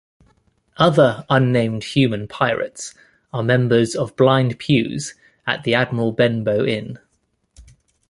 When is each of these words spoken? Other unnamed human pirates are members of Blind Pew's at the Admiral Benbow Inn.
Other 0.77 1.25
unnamed 1.29 1.83
human 1.83 2.27
pirates 2.27 2.95
are 3.31 3.43
members 3.43 3.93
of 3.95 4.15
Blind 4.15 4.57
Pew's 4.57 5.13
at 5.45 5.63
the 5.63 5.75
Admiral 5.75 6.11
Benbow 6.11 6.65
Inn. 6.65 6.97